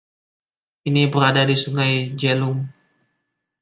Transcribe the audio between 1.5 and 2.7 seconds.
Sungai Jhelum.